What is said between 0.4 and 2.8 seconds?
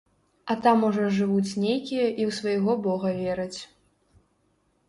А там ужо жывуць нейкія і ў свайго